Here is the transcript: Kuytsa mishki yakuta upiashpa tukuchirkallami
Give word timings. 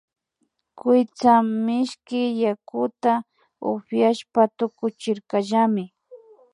Kuytsa 0.77 1.33
mishki 1.65 2.21
yakuta 2.43 3.13
upiashpa 3.71 4.41
tukuchirkallami 4.57 5.85